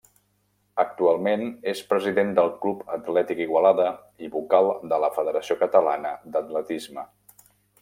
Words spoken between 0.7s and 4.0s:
Actualment és president del Club Atlètic Igualada